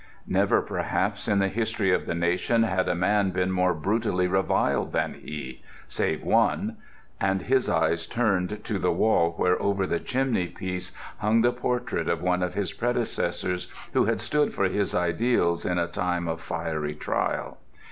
Never, 0.25 0.63
perhaps, 0.63 1.27
in 1.27 1.37
the 1.37 1.47
history 1.47 1.91
of 1.93 2.07
the 2.07 2.15
nation 2.15 2.63
had 2.63 2.89
a 2.89 2.95
man 2.95 3.29
been 3.29 3.51
more 3.51 3.75
brutally 3.75 4.25
reviled 4.27 4.93
than 4.93 5.13
he—save 5.13 6.23
one! 6.23 6.77
And 7.19 7.43
his 7.43 7.69
eyes 7.69 8.07
turned 8.07 8.63
to 8.63 8.79
the 8.79 8.91
wall 8.91 9.33
where, 9.37 9.61
over 9.61 9.85
the 9.85 9.99
chimney 9.99 10.47
piece, 10.47 10.91
hung 11.19 11.41
the 11.41 11.53
portrait 11.53 12.09
of 12.09 12.19
one 12.23 12.41
of 12.41 12.55
his 12.55 12.73
predecessors 12.73 13.67
who 13.93 14.05
had 14.05 14.19
stood 14.19 14.55
for 14.55 14.63
his 14.65 14.95
ideals 14.95 15.67
in 15.67 15.77
a 15.77 15.85
time 15.85 16.27
of 16.27 16.41
fiery 16.41 16.95
trial. 16.95 17.59